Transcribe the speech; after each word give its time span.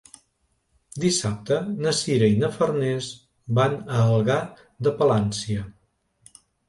Dissabte 1.01 1.59
na 1.83 1.93
Sira 1.97 2.29
i 2.35 2.39
na 2.45 2.49
Farners 2.55 3.09
van 3.59 3.75
a 3.99 4.01
Algar 4.17 4.39
de 4.89 4.95
Palància. 5.03 5.67